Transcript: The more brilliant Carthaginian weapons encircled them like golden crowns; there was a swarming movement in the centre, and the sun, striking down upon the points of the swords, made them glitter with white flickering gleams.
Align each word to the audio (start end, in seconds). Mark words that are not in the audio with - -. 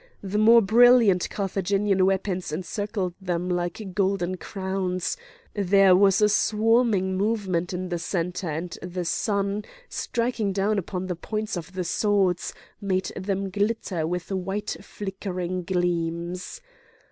The 0.23 0.39
more 0.39 0.63
brilliant 0.63 1.29
Carthaginian 1.29 2.07
weapons 2.07 2.51
encircled 2.51 3.13
them 3.21 3.47
like 3.47 3.93
golden 3.93 4.35
crowns; 4.37 5.15
there 5.53 5.95
was 5.95 6.23
a 6.23 6.27
swarming 6.27 7.15
movement 7.15 7.71
in 7.71 7.89
the 7.89 7.99
centre, 7.99 8.49
and 8.49 8.75
the 8.81 9.05
sun, 9.05 9.63
striking 9.89 10.53
down 10.53 10.79
upon 10.79 11.05
the 11.05 11.15
points 11.15 11.55
of 11.55 11.73
the 11.73 11.83
swords, 11.83 12.51
made 12.81 13.11
them 13.15 13.51
glitter 13.51 14.07
with 14.07 14.31
white 14.31 14.75
flickering 14.81 15.61
gleams. 15.61 16.61